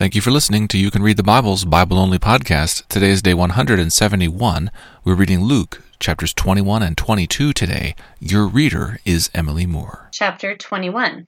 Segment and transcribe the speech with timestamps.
[0.00, 2.86] Thank you for listening to You Can Read the Bible's Bible Only podcast.
[2.86, 4.70] Today is day 171.
[5.02, 7.96] We're reading Luke chapters 21 and 22 today.
[8.20, 10.08] Your reader is Emily Moore.
[10.12, 11.26] Chapter 21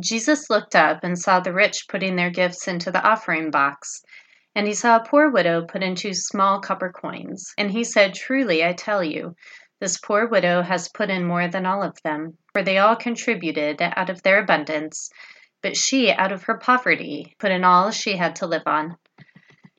[0.00, 4.02] Jesus looked up and saw the rich putting their gifts into the offering box.
[4.56, 7.52] And he saw a poor widow put in two small copper coins.
[7.56, 9.36] And he said, Truly, I tell you,
[9.80, 13.80] this poor widow has put in more than all of them, for they all contributed
[13.80, 15.08] out of their abundance
[15.62, 18.96] but she, out of her poverty, put in all she had to live on.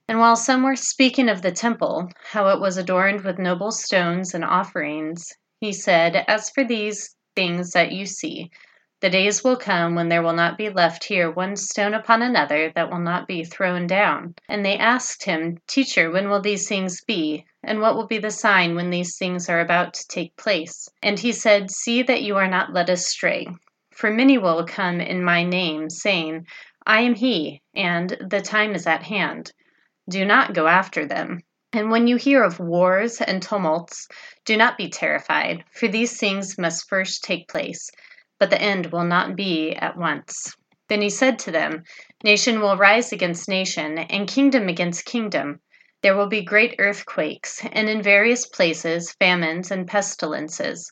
[0.07, 4.33] And while some were speaking of the temple, how it was adorned with noble stones
[4.33, 8.49] and offerings, he said, As for these things that you see,
[8.99, 12.71] the days will come when there will not be left here one stone upon another
[12.73, 14.33] that will not be thrown down.
[14.49, 17.45] And they asked him, Teacher, when will these things be?
[17.63, 20.89] And what will be the sign when these things are about to take place?
[21.03, 23.47] And he said, See that you are not led astray.
[23.97, 26.45] For many will come in my name, saying,
[26.85, 29.51] I am he, and the time is at hand.
[30.07, 31.41] Do not go after them.
[31.73, 34.07] And when you hear of wars and tumults,
[34.45, 37.89] do not be terrified, for these things must first take place,
[38.37, 40.55] but the end will not be at once.
[40.89, 41.83] Then he said to them,
[42.23, 45.59] Nation will rise against nation, and kingdom against kingdom.
[46.03, 50.91] There will be great earthquakes, and in various places famines and pestilences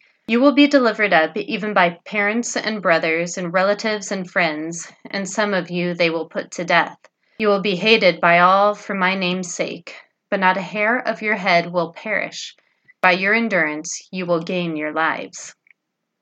[0.31, 5.29] You will be delivered up even by parents and brothers and relatives and friends, and
[5.29, 6.97] some of you they will put to death.
[7.37, 9.93] You will be hated by all for my name's sake,
[10.29, 12.55] but not a hair of your head will perish.
[13.01, 15.53] By your endurance you will gain your lives.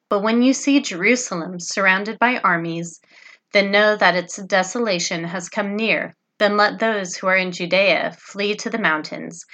[0.09, 2.99] But when you see Jerusalem surrounded by armies,
[3.53, 6.15] then know that its desolation has come near.
[6.39, 9.45] Then let those who are in Judea flee to the mountains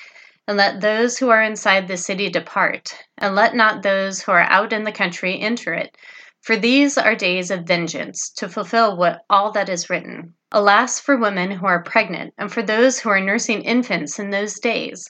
[0.48, 4.42] and let those who are inside the city depart, and let not those who are
[4.42, 5.98] out in the country enter it.
[6.42, 10.36] For these are days of vengeance, to fulfill what all that is written.
[10.52, 14.60] Alas for women who are pregnant, and for those who are nursing infants in those
[14.60, 15.10] days.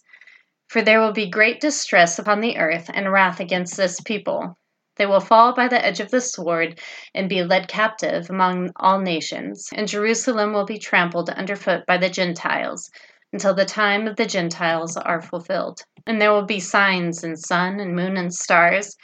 [0.69, 4.57] For there will be great distress upon the earth, and wrath against this people.
[4.95, 6.79] They will fall by the edge of the sword,
[7.13, 12.09] and be led captive among all nations, and Jerusalem will be trampled underfoot by the
[12.09, 12.89] Gentiles
[13.35, 15.83] until the time of the Gentiles are fulfilled.
[16.07, 18.95] And there will be signs in sun and moon and stars,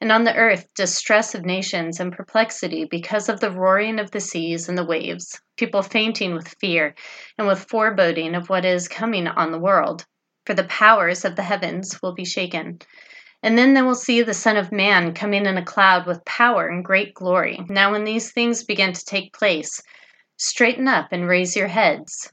[0.00, 4.18] and on the earth distress of nations and perplexity because of the roaring of the
[4.18, 6.96] seas and the waves, people fainting with fear
[7.38, 10.04] and with foreboding of what is coming on the world.
[10.46, 12.80] For the powers of the heavens will be shaken.
[13.40, 16.66] And then they will see the Son of Man coming in a cloud with power
[16.66, 17.64] and great glory.
[17.68, 19.80] Now, when these things begin to take place,
[20.38, 22.32] straighten up and raise your heads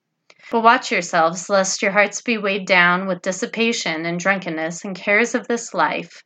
[0.49, 5.35] But watch yourselves, lest your hearts be weighed down with dissipation and drunkenness and cares
[5.35, 6.23] of this life,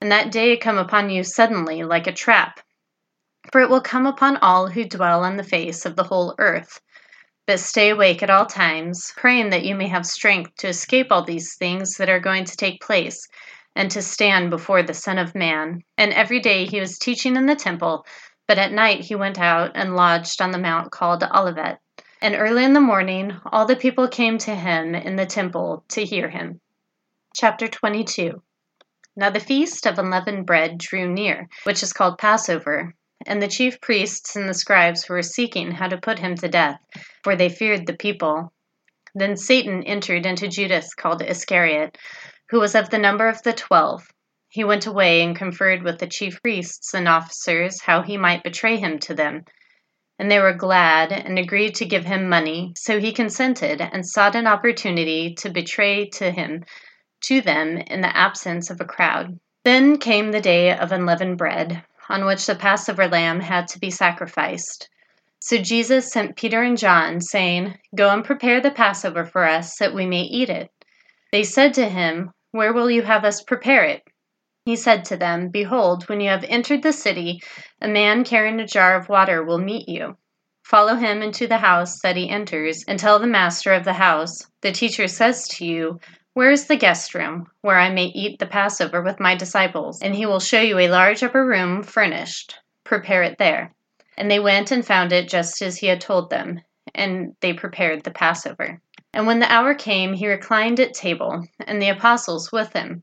[0.00, 2.60] and that day come upon you suddenly like a trap.
[3.52, 6.80] For it will come upon all who dwell on the face of the whole earth.
[7.46, 11.24] But stay awake at all times, praying that you may have strength to escape all
[11.24, 13.26] these things that are going to take place,
[13.74, 15.82] and to stand before the Son of Man.
[15.96, 18.06] And every day he was teaching in the temple,
[18.46, 21.78] but at night he went out and lodged on the mount called Olivet.
[22.22, 26.04] And early in the morning, all the people came to him in the temple to
[26.04, 26.60] hear him.
[27.34, 28.42] Chapter 22
[29.16, 32.94] Now the feast of unleavened bread drew near, which is called Passover,
[33.24, 36.78] and the chief priests and the scribes were seeking how to put him to death,
[37.24, 38.52] for they feared the people.
[39.14, 41.96] Then Satan entered into Judas, called Iscariot,
[42.50, 44.12] who was of the number of the twelve.
[44.50, 48.76] He went away and conferred with the chief priests and officers how he might betray
[48.76, 49.46] him to them.
[50.20, 52.74] And they were glad and agreed to give him money.
[52.76, 56.66] So he consented and sought an opportunity to betray to him
[57.22, 59.40] to them in the absence of a crowd.
[59.64, 63.90] Then came the day of unleavened bread, on which the Passover lamb had to be
[63.90, 64.90] sacrificed.
[65.38, 69.94] So Jesus sent Peter and John, saying, Go and prepare the Passover for us, that
[69.94, 70.70] we may eat it.
[71.32, 74.02] They said to him, Where will you have us prepare it?
[74.66, 77.40] He said to them, Behold, when you have entered the city,
[77.80, 80.16] a man carrying a jar of water will meet you.
[80.62, 84.46] Follow him into the house that he enters, and tell the master of the house,
[84.60, 85.98] The teacher says to you,
[86.34, 90.00] Where is the guest room, where I may eat the Passover with my disciples?
[90.02, 92.58] And he will show you a large upper room furnished.
[92.84, 93.72] Prepare it there.
[94.18, 96.60] And they went and found it just as he had told them,
[96.94, 98.80] and they prepared the Passover.
[99.14, 103.02] And when the hour came, he reclined at table, and the apostles with him.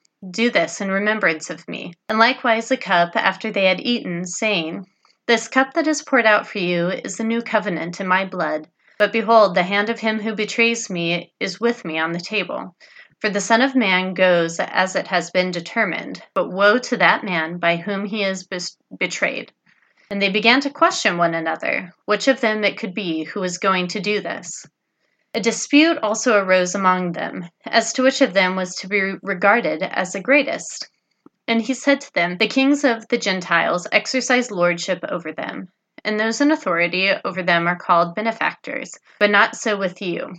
[0.29, 1.93] Do this in remembrance of me.
[2.07, 4.85] And likewise the cup after they had eaten, saying,
[5.27, 8.67] this cup that is poured out for you is the new covenant in my blood.
[8.99, 12.75] But behold, the hand of him who betrays me is with me on the table.
[13.19, 17.23] For the Son of Man goes as it has been determined, but woe to that
[17.23, 18.47] man by whom he is
[18.99, 19.51] betrayed.
[20.09, 23.57] And they began to question one another, which of them it could be who was
[23.57, 24.65] going to do this.
[25.33, 29.81] A dispute also arose among them, as to which of them was to be regarded
[29.81, 30.89] as the greatest.
[31.47, 35.69] And he said to them, The kings of the Gentiles exercise lordship over them,
[36.03, 40.33] and those in authority over them are called benefactors, but not so with you.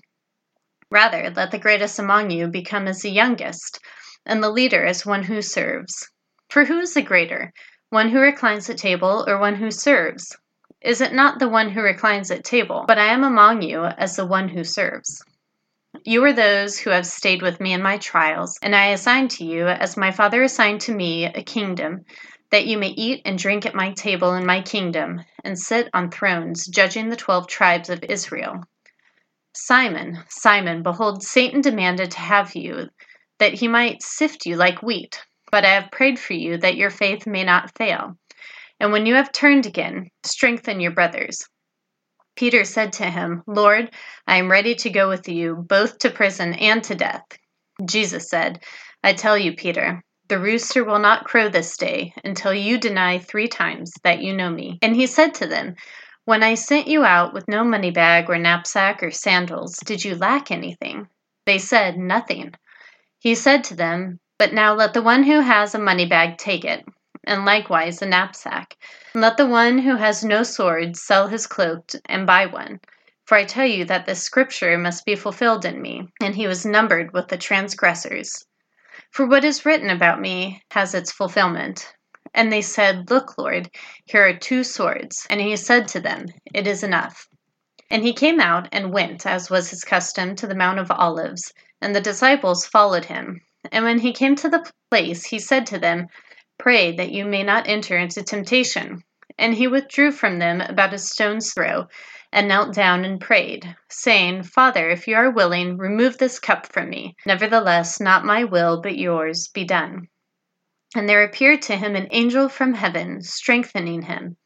[0.90, 3.78] Rather, let the greatest among you become as the youngest,
[4.26, 6.10] and the leader as one who serves.
[6.50, 7.54] For who is the greater,
[7.88, 10.36] one who reclines at table or one who serves?
[10.84, 12.84] Is it not the one who reclines at table?
[12.88, 15.24] But I am among you as the one who serves.
[16.04, 19.44] You are those who have stayed with me in my trials, and I assign to
[19.44, 22.04] you, as my Father assigned to me, a kingdom,
[22.50, 26.10] that you may eat and drink at my table in my kingdom, and sit on
[26.10, 28.64] thrones, judging the twelve tribes of Israel.
[29.54, 32.88] Simon, Simon, behold, Satan demanded to have you,
[33.38, 35.24] that he might sift you like wheat.
[35.50, 38.16] But I have prayed for you that your faith may not fail.
[38.82, 41.46] And when you have turned again, strengthen your brothers.
[42.34, 43.94] Peter said to him, Lord,
[44.26, 47.22] I am ready to go with you both to prison and to death.
[47.84, 48.60] Jesus said,
[49.04, 53.46] I tell you, Peter, the rooster will not crow this day until you deny three
[53.46, 54.80] times that you know me.
[54.82, 55.76] And he said to them,
[56.24, 60.16] When I sent you out with no money bag or knapsack or sandals, did you
[60.16, 61.06] lack anything?
[61.46, 62.52] They said, Nothing.
[63.20, 66.64] He said to them, But now let the one who has a money bag take
[66.64, 66.84] it
[67.24, 68.76] and likewise a knapsack.
[69.14, 72.80] Let the one who has no sword sell his cloak and buy one.
[73.24, 76.08] For I tell you that this scripture must be fulfilled in me.
[76.20, 78.44] And he was numbered with the transgressors.
[79.10, 81.94] For what is written about me has its fulfillment.
[82.34, 83.70] And they said, Look, Lord,
[84.04, 85.26] here are two swords.
[85.30, 87.28] And he said to them, It is enough.
[87.90, 91.52] And he came out and went, as was his custom, to the Mount of Olives,
[91.80, 93.42] and the disciples followed him.
[93.70, 96.08] And when he came to the place, he said to them,
[96.62, 99.02] Pray that you may not enter into temptation.
[99.36, 101.88] And he withdrew from them about a stone's throw,
[102.30, 106.88] and knelt down and prayed, saying, Father, if you are willing, remove this cup from
[106.88, 107.16] me.
[107.26, 110.06] Nevertheless, not my will, but yours, be done.
[110.94, 114.36] And there appeared to him an angel from heaven, strengthening him.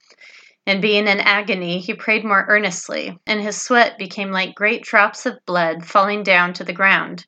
[0.67, 5.27] And being in agony, he prayed more earnestly, and his sweat became like great drops
[5.27, 7.27] of blood falling down to the ground.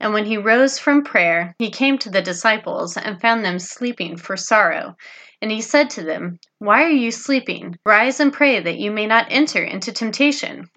[0.00, 4.16] And when he rose from prayer, he came to the disciples and found them sleeping
[4.16, 4.96] for sorrow.
[5.42, 7.76] And he said to them, Why are you sleeping?
[7.84, 10.70] Rise and pray that you may not enter into temptation.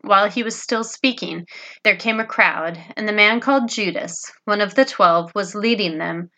[0.00, 1.46] While he was still speaking,
[1.82, 5.98] there came a crowd, and the man called Judas, one of the twelve, was leading
[5.98, 6.30] them.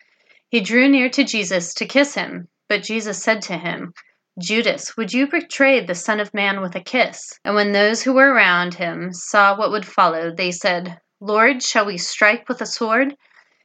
[0.51, 3.93] He drew near to Jesus to kiss him, but Jesus said to him,
[4.41, 7.39] Judas, would you betray the Son of Man with a kiss?
[7.45, 11.87] And when those who were around him saw what would follow, they said, Lord, shall
[11.87, 13.17] we strike with a sword?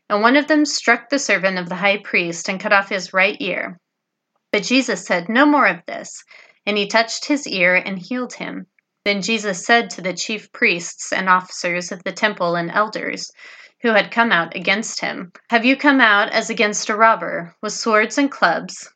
[0.09, 3.13] And one of them struck the servant of the high priest and cut off his
[3.13, 3.77] right ear.
[4.51, 6.23] But Jesus said, No more of this.
[6.65, 8.67] And he touched his ear and healed him.
[9.03, 13.31] Then Jesus said to the chief priests and officers of the temple and elders,
[13.81, 17.73] who had come out against him, Have you come out as against a robber, with
[17.73, 18.93] swords and clubs?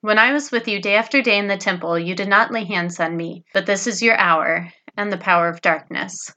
[0.00, 2.64] When I was with you day after day in the temple, you did not lay
[2.64, 6.34] hands on me, but this is your hour, and the power of darkness.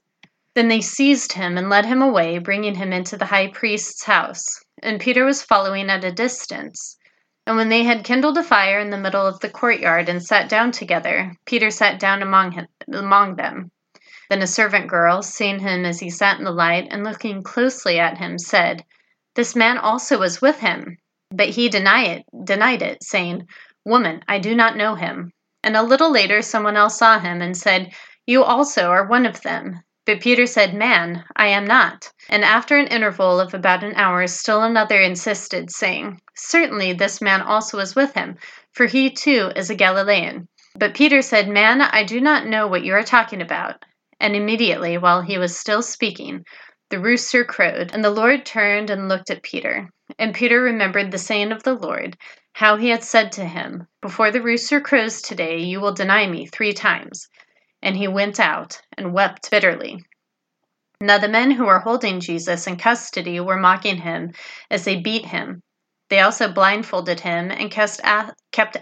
[0.56, 4.64] Then they seized him and led him away, bringing him into the high priest's house.
[4.82, 6.96] And Peter was following at a distance.
[7.46, 10.48] And when they had kindled a fire in the middle of the courtyard and sat
[10.48, 13.70] down together, Peter sat down among, him, among them.
[14.30, 18.00] Then a servant girl, seeing him as he sat in the light and looking closely
[18.00, 18.82] at him, said,
[19.34, 20.96] This man also was with him.
[21.30, 23.46] But he denied it, denied it, saying,
[23.84, 25.32] Woman, I do not know him.
[25.62, 27.92] And a little later someone else saw him and said,
[28.26, 29.82] You also are one of them.
[30.06, 32.12] But Peter said, Man, I am not.
[32.28, 37.42] And after an interval of about an hour, still another insisted, saying, Certainly this man
[37.42, 38.36] also was with him,
[38.72, 40.46] for he too is a Galilean.
[40.76, 43.84] But Peter said, Man, I do not know what you are talking about.
[44.20, 46.44] And immediately, while he was still speaking,
[46.88, 49.90] the rooster crowed, and the Lord turned and looked at Peter.
[50.20, 52.16] And Peter remembered the saying of the Lord,
[52.52, 56.46] how he had said to him, Before the rooster crows today, you will deny me
[56.46, 57.28] three times.
[57.82, 60.04] And he went out and wept bitterly.
[61.00, 64.32] Now the men who were holding Jesus in custody were mocking him
[64.70, 65.62] as they beat him.
[66.08, 68.00] They also blindfolded him and kept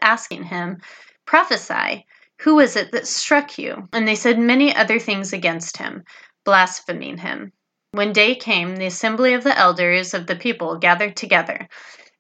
[0.01, 0.81] asking him,
[1.27, 2.07] Prophesy,
[2.41, 3.89] who is it that struck you?
[3.93, 6.05] And they said many other things against him,
[6.45, 7.53] blaspheming him.
[7.93, 11.69] When day came, the assembly of the elders of the people gathered together,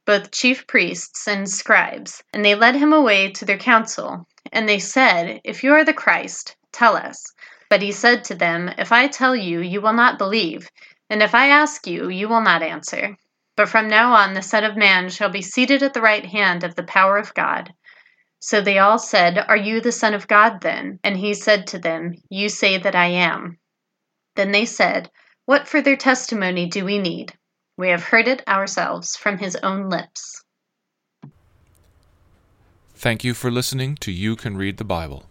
[0.07, 4.27] both chief priests and scribes, and they led him away to their council.
[4.53, 7.25] And they said, If you are the Christ, tell us.
[7.71, 10.69] But he said to them, If I tell you, you will not believe,
[11.09, 13.17] and if I ask you, you will not answer.
[13.57, 16.65] But from now on the Son of Man shall be seated at the right hand
[16.65, 17.73] of the power of God.
[18.41, 20.99] So they all said, Are you the Son of God then?
[21.03, 23.59] And he said to them, You say that I am.
[24.37, 25.11] Then they said,
[25.47, 27.33] What further testimony do we need?
[27.79, 30.45] We have heard it ourselves from his own lips.
[32.95, 35.25] Thank you for listening to You Can Read the Bible.